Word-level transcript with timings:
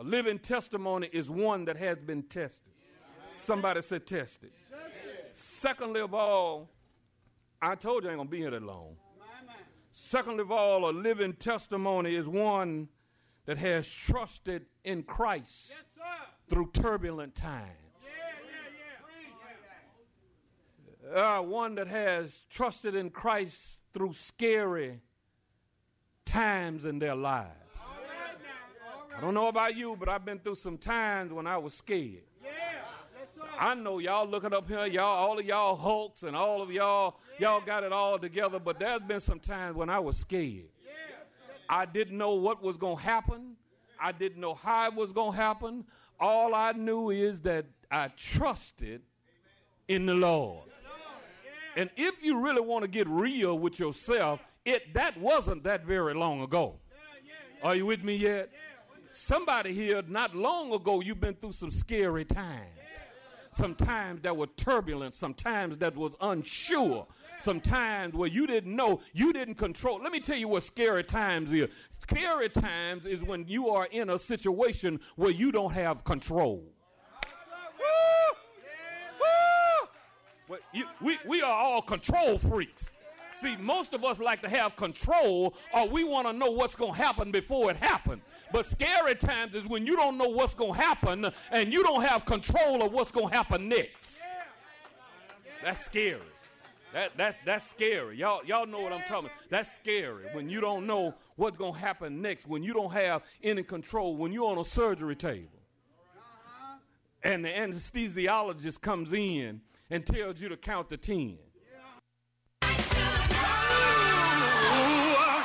A 0.00 0.02
living 0.02 0.38
testimony 0.38 1.10
is 1.12 1.28
one 1.28 1.66
that 1.66 1.76
has 1.76 1.98
been 1.98 2.22
tested. 2.22 2.72
Somebody 3.26 3.82
said 3.82 4.06
tested. 4.06 4.50
Secondly 5.34 6.00
of 6.00 6.14
all, 6.14 6.70
I 7.60 7.74
told 7.74 8.04
you 8.04 8.08
I 8.08 8.12
ain't 8.12 8.18
gonna 8.18 8.30
be 8.30 8.38
here 8.38 8.50
that 8.50 8.62
long. 8.62 8.96
Secondly 9.92 10.40
of 10.40 10.50
all, 10.50 10.88
a 10.88 10.92
living 10.92 11.34
testimony 11.34 12.14
is 12.14 12.26
one 12.26 12.88
that 13.44 13.58
has 13.58 13.86
trusted 13.90 14.64
in 14.84 15.02
Christ 15.02 15.76
through 16.48 16.70
turbulent 16.72 17.34
times. 17.34 17.68
Yeah, 18.02 18.08
yeah, 21.12 21.38
Uh, 21.38 21.42
one 21.42 21.74
that 21.74 21.88
has 21.88 22.46
trusted 22.48 22.94
in 22.94 23.10
Christ 23.10 23.80
through 23.92 24.14
scary 24.14 25.02
times 26.24 26.86
in 26.86 26.98
their 27.00 27.14
lives. 27.14 27.69
I 29.20 29.22
don't 29.22 29.34
know 29.34 29.48
about 29.48 29.76
you, 29.76 29.96
but 30.00 30.08
I've 30.08 30.24
been 30.24 30.38
through 30.38 30.54
some 30.54 30.78
times 30.78 31.30
when 31.30 31.46
I 31.46 31.58
was 31.58 31.74
scared. 31.74 32.22
I 33.58 33.74
know 33.74 33.98
y'all 33.98 34.26
looking 34.26 34.54
up 34.54 34.66
here, 34.66 34.86
y'all, 34.86 35.04
all 35.04 35.38
of 35.38 35.44
y'all 35.44 35.76
hulks 35.76 36.22
and 36.22 36.34
all 36.34 36.62
of 36.62 36.70
y'all, 36.72 37.18
y'all 37.38 37.60
got 37.60 37.84
it 37.84 37.92
all 37.92 38.18
together, 38.18 38.58
but 38.58 38.78
there's 38.78 39.00
been 39.00 39.20
some 39.20 39.38
times 39.38 39.76
when 39.76 39.90
I 39.90 39.98
was 39.98 40.16
scared. 40.16 40.70
Yeah, 40.82 40.92
I 41.68 41.84
didn't 41.84 42.16
know 42.16 42.32
what 42.32 42.62
was 42.62 42.78
going 42.78 42.96
to 42.96 43.02
happen. 43.02 43.56
I 44.00 44.12
didn't 44.12 44.40
know 44.40 44.54
how 44.54 44.86
it 44.86 44.94
was 44.94 45.12
going 45.12 45.32
to 45.32 45.36
happen. 45.36 45.84
All 46.18 46.54
I 46.54 46.72
knew 46.72 47.10
is 47.10 47.42
that 47.42 47.66
I 47.90 48.08
trusted 48.16 49.02
in 49.86 50.06
the 50.06 50.14
Lord. 50.14 50.64
And 51.76 51.90
if 51.94 52.14
you 52.22 52.40
really 52.40 52.62
want 52.62 52.84
to 52.84 52.88
get 52.88 53.06
real 53.06 53.58
with 53.58 53.78
yourself, 53.78 54.40
it 54.64 54.94
that 54.94 55.20
wasn't 55.20 55.64
that 55.64 55.84
very 55.84 56.14
long 56.14 56.40
ago. 56.40 56.76
Are 57.62 57.76
you 57.76 57.84
with 57.84 58.02
me 58.02 58.16
yet? 58.16 58.50
Somebody 59.12 59.72
here, 59.72 60.02
not 60.06 60.34
long 60.34 60.72
ago, 60.72 61.00
you've 61.00 61.20
been 61.20 61.34
through 61.34 61.52
some 61.52 61.70
scary 61.70 62.24
times. 62.24 62.78
Sometimes 63.52 64.22
that 64.22 64.36
were 64.36 64.46
turbulent, 64.46 65.16
sometimes 65.16 65.76
that 65.78 65.96
was 65.96 66.12
unsure, 66.20 67.06
sometimes 67.40 68.14
where 68.14 68.28
you 68.28 68.46
didn't 68.46 68.74
know, 68.74 69.00
you 69.12 69.32
didn't 69.32 69.56
control. 69.56 70.00
Let 70.00 70.12
me 70.12 70.20
tell 70.20 70.36
you 70.36 70.46
what 70.46 70.62
scary 70.62 71.02
times 71.02 71.52
is. 71.52 71.68
Scary 71.98 72.48
times 72.48 73.06
is 73.06 73.22
when 73.24 73.46
you 73.48 73.68
are 73.70 73.86
in 73.86 74.10
a 74.10 74.18
situation 74.18 75.00
where 75.16 75.32
you 75.32 75.50
don't 75.50 75.72
have 75.72 76.04
control. 76.04 76.62
Woo! 77.78 78.36
Woo! 79.20 79.88
Well, 80.48 80.60
you, 80.72 80.84
we, 81.00 81.18
we 81.26 81.42
are 81.42 81.56
all 81.56 81.82
control 81.82 82.38
freaks. 82.38 82.92
See, 83.40 83.56
most 83.56 83.94
of 83.94 84.04
us 84.04 84.18
like 84.18 84.42
to 84.42 84.50
have 84.50 84.76
control 84.76 85.54
or 85.72 85.88
we 85.88 86.04
want 86.04 86.26
to 86.26 86.32
know 86.32 86.50
what's 86.50 86.74
going 86.74 86.92
to 86.92 86.98
happen 86.98 87.30
before 87.30 87.70
it 87.70 87.76
happens. 87.76 88.22
But 88.52 88.66
scary 88.66 89.14
times 89.14 89.54
is 89.54 89.64
when 89.64 89.86
you 89.86 89.96
don't 89.96 90.18
know 90.18 90.28
what's 90.28 90.54
going 90.54 90.74
to 90.74 90.80
happen 90.80 91.32
and 91.50 91.72
you 91.72 91.82
don't 91.82 92.02
have 92.02 92.24
control 92.26 92.82
of 92.82 92.92
what's 92.92 93.10
going 93.10 93.30
to 93.30 93.34
happen 93.34 93.68
next. 93.68 94.20
That's 95.64 95.84
scary. 95.84 96.20
That, 96.92 97.12
that's, 97.16 97.36
that's 97.46 97.70
scary. 97.70 98.18
Y'all, 98.18 98.44
y'all 98.44 98.66
know 98.66 98.80
what 98.80 98.92
I'm 98.92 99.02
talking 99.02 99.26
about. 99.26 99.38
That's 99.48 99.72
scary 99.72 100.24
when 100.32 100.50
you 100.50 100.60
don't 100.60 100.86
know 100.86 101.14
what's 101.36 101.56
going 101.56 101.74
to 101.74 101.78
happen 101.78 102.20
next, 102.20 102.46
when 102.46 102.62
you 102.62 102.74
don't 102.74 102.92
have 102.92 103.22
any 103.42 103.62
control, 103.62 104.16
when 104.16 104.32
you're 104.32 104.50
on 104.50 104.58
a 104.58 104.64
surgery 104.64 105.16
table. 105.16 105.48
And 107.22 107.44
the 107.44 107.50
anesthesiologist 107.50 108.80
comes 108.80 109.12
in 109.12 109.60
and 109.90 110.04
tells 110.04 110.40
you 110.40 110.48
to 110.48 110.56
count 110.56 110.88
to 110.90 110.96
10. 110.96 111.38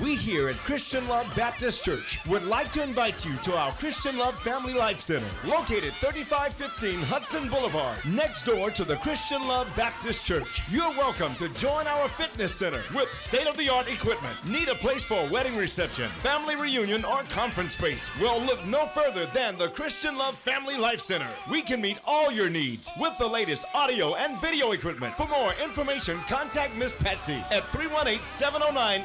We 0.00 0.14
here 0.14 0.48
at 0.48 0.56
Christian 0.56 1.06
Love 1.06 1.30
Baptist 1.36 1.84
Church 1.84 2.18
would 2.26 2.44
like 2.44 2.72
to 2.72 2.82
invite 2.82 3.24
you 3.26 3.36
to 3.38 3.56
our 3.56 3.72
Christian 3.72 4.16
Love 4.16 4.38
Family 4.40 4.72
Life 4.72 5.00
Center, 5.00 5.26
located 5.44 5.92
3515 5.94 7.00
Hudson 7.02 7.48
Boulevard, 7.48 7.98
next 8.06 8.44
door 8.44 8.70
to 8.70 8.84
the 8.84 8.96
Christian 8.96 9.42
Love 9.42 9.68
Baptist 9.76 10.24
Church. 10.24 10.62
You're 10.70 10.90
welcome 10.90 11.34
to 11.36 11.48
join 11.50 11.86
our 11.86 12.08
fitness 12.10 12.54
center 12.54 12.82
with 12.94 13.12
state 13.12 13.46
of 13.46 13.56
the 13.56 13.68
art 13.68 13.88
equipment. 13.88 14.34
Need 14.46 14.68
a 14.68 14.76
place 14.76 15.04
for 15.04 15.26
a 15.26 15.30
wedding 15.30 15.56
reception, 15.56 16.10
family 16.18 16.56
reunion, 16.56 17.04
or 17.04 17.22
conference 17.24 17.74
space? 17.74 18.08
Well, 18.20 18.40
look 18.40 18.64
no 18.64 18.86
further 18.94 19.26
than 19.34 19.58
the 19.58 19.68
Christian 19.68 20.16
Love 20.16 20.38
Family 20.38 20.76
Life 20.76 21.00
Center. 21.00 21.28
We 21.50 21.60
can 21.60 21.80
meet 21.80 21.98
all 22.06 22.32
your 22.32 22.48
needs 22.48 22.90
with 22.98 23.12
the 23.18 23.26
latest 23.26 23.64
audio 23.74 24.14
and 24.14 24.40
video 24.40 24.72
equipment. 24.72 25.16
For 25.16 25.28
more 25.28 25.52
information, 25.62 26.18
contact 26.28 26.76
Miss 26.76 26.94
Patsy 26.94 27.44
at 27.50 27.70
318 27.72 28.24
709 28.24 29.02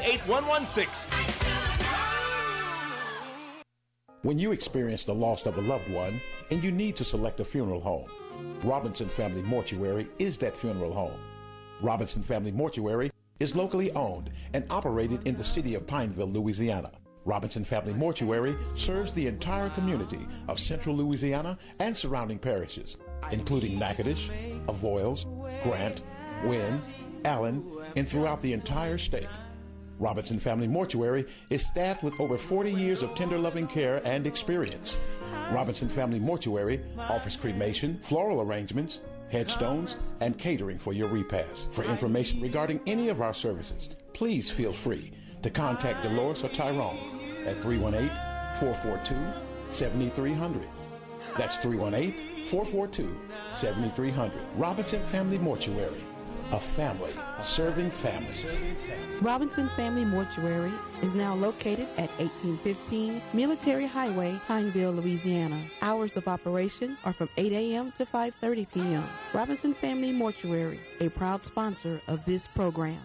8116. 0.77 1.11
When 4.21 4.37
you 4.37 4.51
experience 4.51 5.03
the 5.03 5.15
loss 5.15 5.45
of 5.45 5.57
a 5.57 5.61
loved 5.61 5.89
one 5.91 6.21
and 6.51 6.63
you 6.63 6.71
need 6.71 6.95
to 6.97 7.03
select 7.03 7.39
a 7.39 7.45
funeral 7.45 7.79
home, 7.79 8.09
Robinson 8.63 9.09
Family 9.09 9.41
Mortuary 9.41 10.07
is 10.19 10.37
that 10.37 10.55
funeral 10.55 10.93
home. 10.93 11.19
Robinson 11.81 12.21
Family 12.21 12.51
Mortuary 12.51 13.09
is 13.39 13.55
locally 13.55 13.91
owned 13.91 14.31
and 14.53 14.65
operated 14.69 15.27
in 15.27 15.35
the 15.37 15.43
city 15.43 15.75
of 15.75 15.87
Pineville, 15.87 16.27
Louisiana. 16.27 16.91
Robinson 17.25 17.63
Family 17.63 17.93
Mortuary 17.93 18.55
serves 18.75 19.11
the 19.11 19.27
entire 19.27 19.69
community 19.69 20.27
of 20.47 20.59
central 20.59 20.95
Louisiana 20.95 21.57
and 21.79 21.95
surrounding 21.95 22.39
parishes, 22.39 22.97
including 23.31 23.77
Natchitoches, 23.77 24.29
Avoyelles, 24.67 25.25
Grant, 25.63 26.01
Winn, 26.43 26.79
Allen, 27.25 27.65
and 27.95 28.07
throughout 28.07 28.41
the 28.41 28.53
entire 28.53 28.97
state. 28.97 29.27
Robinson 29.99 30.39
Family 30.39 30.67
Mortuary 30.67 31.25
is 31.49 31.65
staffed 31.65 32.03
with 32.03 32.19
over 32.19 32.37
40 32.37 32.71
years 32.71 33.01
of 33.01 33.15
tender 33.15 33.37
loving 33.37 33.67
care 33.67 34.01
and 34.05 34.27
experience. 34.27 34.99
Robinson 35.51 35.89
Family 35.89 36.19
Mortuary 36.19 36.81
offers 36.97 37.35
cremation, 37.35 37.99
floral 38.03 38.41
arrangements, 38.41 38.99
headstones, 39.31 40.13
and 40.21 40.37
catering 40.37 40.77
for 40.77 40.93
your 40.93 41.07
repast. 41.07 41.73
For 41.73 41.83
information 41.83 42.41
regarding 42.41 42.79
any 42.85 43.09
of 43.09 43.21
our 43.21 43.33
services, 43.33 43.89
please 44.13 44.51
feel 44.51 44.71
free 44.71 45.11
to 45.41 45.49
contact 45.49 46.03
Dolores 46.03 46.43
or 46.43 46.49
Tyrone 46.49 46.97
at 47.45 47.57
318 47.57 48.09
442 48.59 49.71
7300. 49.71 50.61
That's 51.37 51.57
318 51.57 52.45
442 52.45 53.17
7300. 53.51 54.33
Robinson 54.55 55.01
Family 55.01 55.37
Mortuary 55.37 56.03
a 56.51 56.59
family 56.59 57.13
serving 57.41 57.91
families. 57.91 58.61
Robinson 59.21 59.67
Family 59.69 60.05
Mortuary 60.05 60.71
is 61.01 61.13
now 61.13 61.35
located 61.35 61.87
at 61.97 62.09
1815 62.19 63.21
Military 63.33 63.85
Highway, 63.85 64.39
Pineville, 64.47 64.93
Louisiana. 64.93 65.61
Hours 65.81 66.15
of 66.17 66.27
operation 66.27 66.97
are 67.03 67.13
from 67.13 67.29
8 67.37 67.51
a.m. 67.51 67.91
to 67.97 68.05
5.30 68.05 68.67
p.m. 68.73 69.03
Robinson 69.33 69.73
Family 69.73 70.11
Mortuary, 70.11 70.79
a 71.01 71.09
proud 71.09 71.43
sponsor 71.43 72.01
of 72.07 72.23
this 72.25 72.47
program. 72.47 73.01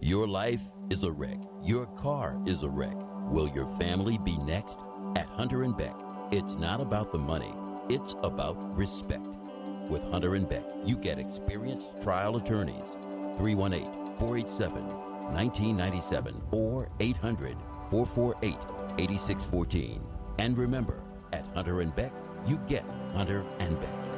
Your 0.01 0.27
life 0.27 0.61
is 0.89 1.03
a 1.03 1.11
wreck. 1.11 1.37
Your 1.61 1.85
car 2.01 2.41
is 2.47 2.63
a 2.63 2.67
wreck. 2.67 2.95
Will 3.29 3.47
your 3.49 3.67
family 3.77 4.17
be 4.17 4.35
next? 4.37 4.79
At 5.15 5.27
Hunter 5.27 5.61
and 5.61 5.77
Beck, 5.77 5.95
it's 6.31 6.55
not 6.55 6.81
about 6.81 7.11
the 7.11 7.19
money, 7.19 7.53
it's 7.89 8.15
about 8.23 8.57
respect. 8.75 9.27
With 9.89 10.01
Hunter 10.09 10.33
and 10.33 10.49
Beck, 10.49 10.65
you 10.83 10.97
get 10.97 11.19
experienced 11.19 11.87
trial 12.01 12.37
attorneys. 12.37 12.97
318 13.37 14.17
487 14.17 14.87
1997 15.33 16.41
or 16.51 16.89
800 16.99 17.55
448 17.93 18.57
8614. 18.97 20.01
And 20.39 20.57
remember, 20.57 20.99
at 21.31 21.45
Hunter 21.53 21.81
and 21.81 21.95
Beck, 21.95 22.11
you 22.47 22.59
get 22.67 22.83
Hunter 23.13 23.45
and 23.59 23.79
Beck. 23.79 24.12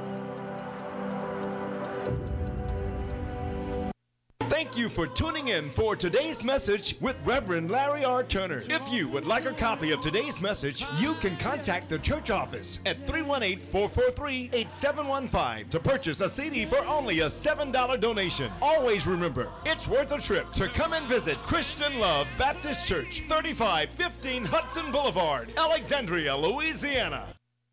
You 4.76 4.90
for 4.90 5.08
tuning 5.08 5.48
in 5.50 5.70
for 5.70 5.96
today's 5.96 6.44
message 6.44 6.98
with 7.00 7.16
Reverend 7.24 7.72
Larry 7.72 8.04
R. 8.04 8.26
Turner. 8.26 8.62
If 8.68 8.82
you 8.92 9.08
would 9.08 9.26
like 9.26 9.46
a 9.46 9.54
copy 9.54 9.92
of 9.92 10.02
today's 10.02 10.42
message, 10.42 10.86
you 11.00 11.14
can 11.16 11.38
contact 11.38 11.88
the 11.88 11.98
church 12.00 12.30
office 12.30 12.80
at 12.86 13.06
318 13.08 13.66
443 13.68 14.50
8715 14.52 15.70
to 15.70 15.80
purchase 15.80 16.20
a 16.20 16.30
CD 16.30 16.66
for 16.66 16.80
only 16.88 17.22
a 17.22 17.28
$7 17.28 18.02
donation. 18.02 18.52
Always 18.62 19.08
remember, 19.08 19.50
it's 19.66 19.88
worth 19.88 20.12
a 20.12 20.20
trip 20.20 20.52
to 20.54 20.68
come 20.68 20.92
and 20.92 21.08
visit 21.08 21.38
Christian 21.38 21.98
Love 21.98 22.28
Baptist 22.38 22.86
Church, 22.86 23.24
3515 23.30 24.44
Hudson 24.44 24.92
Boulevard, 24.92 25.54
Alexandria, 25.58 26.36
Louisiana. 26.36 27.28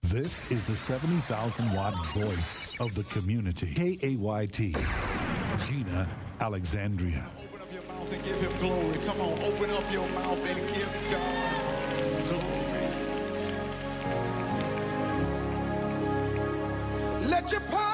This 0.04 0.48
is 0.52 0.64
the 0.68 0.76
70,000 0.76 1.74
watt 1.74 1.94
voice 2.14 2.80
of 2.80 2.94
the 2.94 3.02
community. 3.18 3.74
KAYT. 3.74 4.76
Jena 5.58 6.08
Alexandria. 6.42 7.24
Open 7.38 7.60
up 7.62 7.72
your 7.72 7.82
mouth 7.84 8.12
and 8.12 8.24
give 8.24 8.40
him 8.40 8.52
glory. 8.58 8.98
Come 9.06 9.20
on, 9.20 9.42
open 9.44 9.70
up 9.70 9.92
your 9.92 10.08
mouth 10.08 10.50
and 10.50 10.58
give 10.74 10.92
God 11.08 12.28
glory. 12.28 12.88
Let 17.28 17.52
your 17.52 17.60
power 17.60 17.91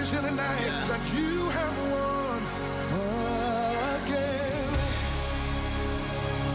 I 0.00 0.02
had 0.02 0.08
a 0.08 0.10
witness 0.12 0.12
here 0.12 0.30
tonight 0.30 0.88
that 0.88 1.14
you 1.14 1.48
have 1.50 1.78
won 1.92 2.42
again. 4.06 4.78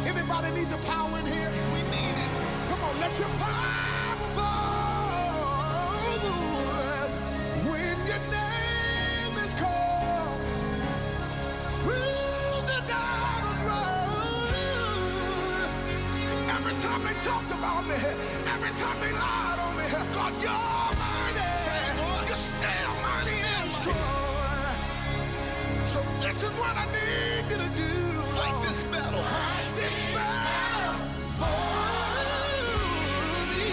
Anybody 0.07 0.49
need 0.59 0.69
the 0.69 0.77
power 0.87 1.19
in 1.19 1.25
here? 1.27 1.51
We 1.73 1.81
need 1.93 2.17
it. 2.25 2.29
Come 2.69 2.81
on, 2.83 2.99
let 2.99 3.19
your 3.19 3.29
power 3.37 4.29
fall. 4.35 5.11
When 7.69 7.97
your 8.07 8.21
name 8.33 9.37
is 9.45 9.53
called, 9.53 10.41
through 11.83 12.61
the 12.71 12.79
diamond 12.87 13.59
road. 13.69 14.53
Every 16.49 16.73
time 16.81 17.03
they 17.03 17.13
talked 17.21 17.51
about 17.51 17.85
me, 17.87 17.95
every 18.53 18.71
time 18.81 18.99
they 19.01 19.11
lied 19.13 19.59
on 19.59 19.77
me, 19.77 19.83
God, 20.15 20.33
you're 20.41 20.74
this 26.35 26.43
is 26.43 26.51
what 26.59 26.75
I 26.75 26.85
need 26.91 27.49
you 27.49 27.57
to 27.57 27.69
do. 27.69 28.21
Fight 28.35 28.61
this 28.67 28.83
battle. 28.91 29.21
Fight 29.21 29.75
this 29.75 29.97
battle 30.13 30.99
for 31.39 31.55
me. 33.51 33.71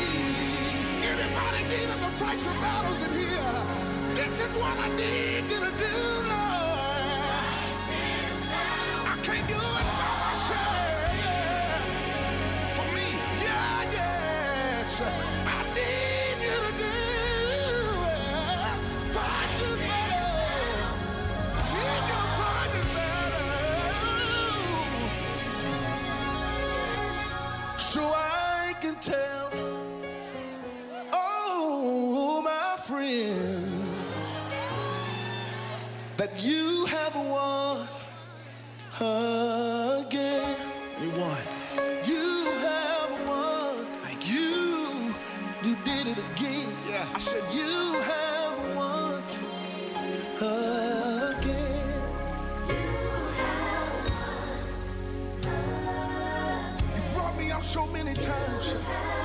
Anybody 1.10 1.62
needing 1.64 1.88
to 1.88 2.10
fight 2.22 2.38
some 2.38 2.60
battles 2.60 3.02
in 3.02 3.18
here? 3.18 3.54
This 4.14 4.40
is 4.40 4.56
what 4.56 4.78
I 4.78 4.88
need 4.94 5.50
you 5.50 5.58
to 5.58 5.72
do, 5.76 6.21
so 57.72 57.86
many 57.86 58.12
times. 58.12 59.21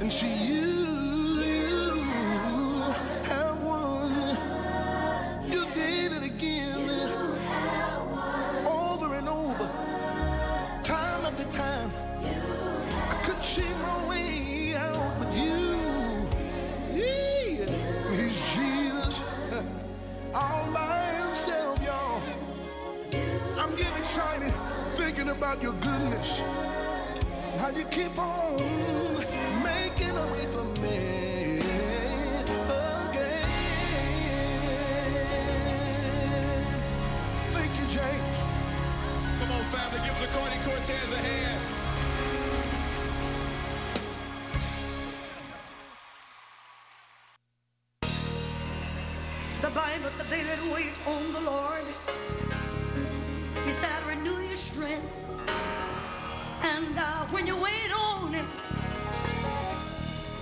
and 0.00 0.10
she 0.10 0.26
used 0.28 0.69
Cardi 40.32 40.56
Cortez 40.64 41.12
a 41.12 41.16
hand. 41.16 41.60
The 49.60 49.70
Bible 49.70 50.10
said 50.10 50.26
they 50.30 50.42
that 50.42 50.58
wait 50.72 50.94
on 51.06 51.32
the 51.32 51.40
Lord. 51.40 51.84
He 53.66 53.72
said, 53.72 53.90
I 53.90 54.08
renew 54.08 54.38
your 54.40 54.56
strength. 54.56 55.06
And 56.62 56.96
uh, 56.96 57.26
when 57.26 57.46
you 57.46 57.56
wait 57.56 57.90
on 57.94 58.32
Him, 58.32 58.46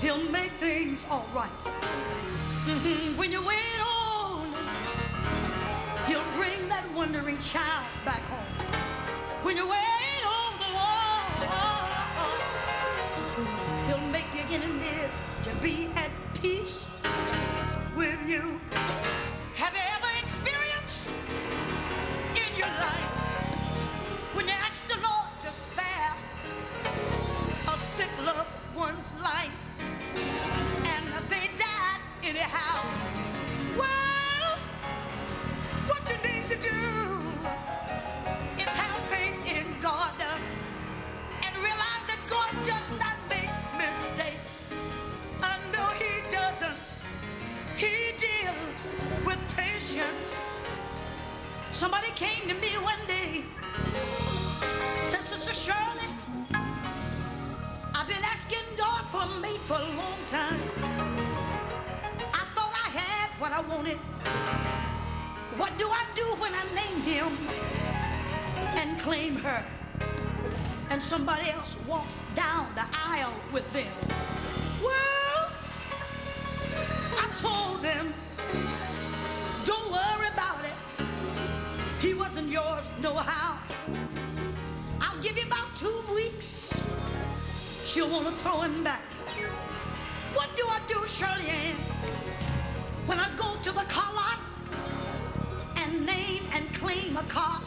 He'll 0.00 0.30
make 0.30 0.52
things 0.52 1.04
all 1.10 1.26
right. 1.34 1.50
Mm 2.66 2.78
-hmm. 2.80 3.16
When 3.18 3.32
you 3.32 3.42
wait 3.42 3.80
on 3.80 4.40
Him, 4.54 4.66
He'll 6.08 6.30
bring 6.36 6.68
that 6.68 6.84
wandering 6.94 7.38
child 7.38 7.86
back 8.04 8.22
home. 8.30 8.77
When 9.48 9.56
you 9.56 9.66
wait 9.66 10.24
on 10.26 10.58
the 10.58 10.74
wall, 10.74 11.24
he'll 13.86 14.06
make 14.12 14.26
your 14.34 14.44
enemies 14.52 15.24
to 15.42 15.54
be 15.62 15.88
at 15.96 16.10
peace 16.34 16.86
with 17.96 18.28
you. 18.28 18.60
Somebody 51.78 52.10
came 52.16 52.42
to 52.48 52.54
me 52.54 52.70
one 52.82 52.98
day, 53.06 53.44
said, 55.06 55.22
Sister 55.22 55.52
Shirley, 55.52 56.10
I've 57.94 58.08
been 58.08 58.24
asking 58.24 58.66
God 58.76 59.04
for 59.12 59.40
me 59.40 59.58
for 59.58 59.74
a 59.74 59.88
long 59.96 60.18
time. 60.26 60.60
I 62.34 62.44
thought 62.56 62.74
I 62.84 62.90
had 62.98 63.30
what 63.38 63.52
I 63.52 63.60
wanted. 63.60 63.96
What 65.56 65.78
do 65.78 65.88
I 65.88 66.04
do 66.16 66.24
when 66.42 66.52
I 66.52 66.64
name 66.74 67.00
him 67.00 67.38
and 68.74 68.98
claim 68.98 69.36
her? 69.36 69.64
And 70.90 71.00
somebody 71.00 71.48
else 71.50 71.76
walks 71.86 72.20
down 72.34 72.66
the 72.74 72.86
aisle 72.92 73.34
with 73.52 73.72
them. 73.72 74.27
know 83.02 83.14
how. 83.14 83.58
I'll 85.00 85.20
give 85.20 85.36
you 85.36 85.46
about 85.46 85.74
two 85.76 86.02
weeks. 86.14 86.80
She'll 87.84 88.10
want 88.10 88.26
to 88.26 88.32
throw 88.32 88.60
him 88.62 88.82
back. 88.82 89.02
What 90.34 90.48
do 90.56 90.64
I 90.66 90.80
do, 90.88 91.06
Shirley 91.06 91.48
Ann? 91.48 91.76
When 93.06 93.18
I 93.18 93.30
go 93.36 93.56
to 93.62 93.72
the 93.72 93.84
car 93.88 94.12
lot 94.14 94.38
and 95.76 96.04
name 96.04 96.42
and 96.54 96.72
claim 96.74 97.16
a 97.16 97.22
car 97.24 97.60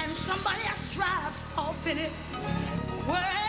and 0.00 0.12
somebody 0.12 0.60
else 0.66 0.94
drives 0.94 1.42
off 1.56 1.86
in 1.86 1.98
it. 1.98 2.10
Well, 3.06 3.43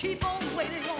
keep 0.00 0.24
on 0.24 0.38
waiting 0.56 0.88
on 0.88 0.97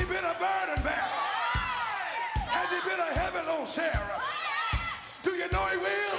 he 0.00 0.06
been 0.06 0.24
a 0.24 0.34
burden 0.40 0.82
bearer? 0.82 1.12
Has 2.48 2.68
he 2.70 2.80
been 2.88 2.98
a 2.98 3.12
heaven 3.20 3.46
on 3.48 3.66
Sarah? 3.66 4.22
Do 5.22 5.32
you 5.32 5.46
know 5.52 5.64
he 5.66 5.76
will? 5.76 6.18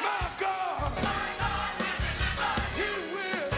My 0.00 0.30
God. 0.40 0.92
He 2.74 2.88
will. 3.12 3.50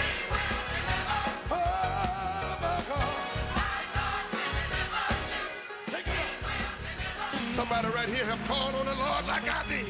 Oh, 1.53 2.59
my 2.61 2.83
God. 2.91 3.15
Take 5.87 6.09
it 6.09 6.19
up. 6.19 7.35
Somebody 7.55 7.89
right 7.89 8.09
here 8.09 8.25
have 8.25 8.43
called 8.49 8.75
on 8.75 8.87
the 8.87 8.95
Lord 8.95 9.27
like 9.29 9.49
I 9.49 9.63
did. 9.69 9.87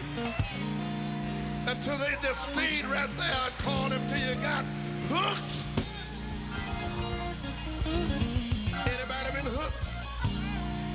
Until 1.66 1.96
they 1.96 2.14
just 2.20 2.52
stayed 2.52 2.84
right 2.84 3.08
there 3.16 3.36
and 3.46 3.58
called 3.64 3.92
him 3.92 4.06
till 4.08 4.18
you 4.18 4.34
got 4.42 4.64
hooked. 5.08 5.63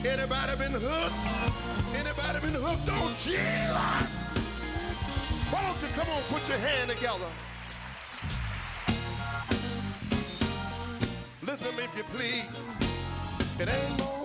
Anybody 0.05 0.55
been 0.55 0.71
hooked? 0.71 1.15
Anybody 1.93 2.39
been 2.39 2.62
hooked 2.62 2.89
on 2.89 3.13
Jesus? 3.19 4.19
Why 5.51 5.62
don't 5.62 5.81
you 5.81 5.88
come 5.89 6.07
on, 6.09 6.21
put 6.29 6.47
your 6.47 6.57
hand 6.59 6.89
together. 6.89 7.25
Listen 11.41 11.79
if 11.79 11.97
you 11.97 12.03
please. 12.03 12.45
It 13.59 13.67
ain't 13.67 13.97
no 13.97 14.18